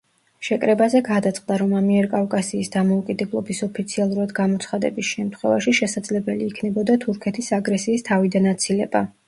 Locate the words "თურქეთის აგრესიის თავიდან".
7.07-8.53